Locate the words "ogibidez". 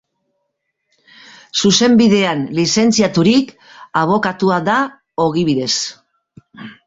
5.27-5.71